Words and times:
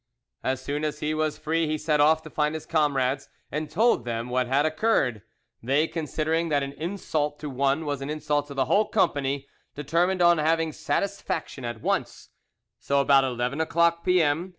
As 0.43 0.59
soon 0.59 0.83
as 0.83 0.97
he 0.99 1.13
was 1.13 1.37
free 1.37 1.67
he 1.67 1.77
set 1.77 1.99
off 2.01 2.23
to 2.23 2.31
find 2.31 2.55
his 2.55 2.65
comrades, 2.65 3.29
and 3.51 3.69
told 3.69 4.03
them 4.03 4.29
what 4.29 4.47
had 4.47 4.65
occurred: 4.65 5.21
they, 5.61 5.87
considering 5.87 6.49
that 6.49 6.63
an 6.63 6.73
insult 6.73 7.37
to 7.41 7.51
one 7.51 7.85
was 7.85 8.01
an 8.01 8.09
insult 8.09 8.47
to 8.47 8.55
the 8.55 8.65
whole 8.65 8.87
company, 8.87 9.47
determined 9.75 10.23
on 10.23 10.39
having 10.39 10.73
satisfaction 10.73 11.63
at 11.63 11.81
once, 11.81 12.29
so 12.79 12.99
about 12.99 13.23
eleven 13.25 13.61
o'clock 13.61 14.03
P.M. 14.03 14.49